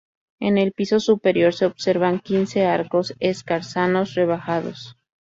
[0.39, 4.95] En el piso superior se observan quince arcos escarzanos rebajados.